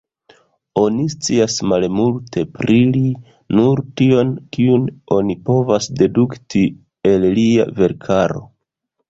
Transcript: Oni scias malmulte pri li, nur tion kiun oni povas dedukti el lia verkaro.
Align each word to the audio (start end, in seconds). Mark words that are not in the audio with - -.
Oni 0.83 1.03
scias 1.13 1.57
malmulte 1.71 2.45
pri 2.55 2.77
li, 2.95 3.11
nur 3.59 3.83
tion 4.01 4.33
kiun 4.57 4.89
oni 5.19 5.37
povas 5.51 5.91
dedukti 6.01 6.65
el 7.13 7.29
lia 7.39 7.71
verkaro. 7.83 8.45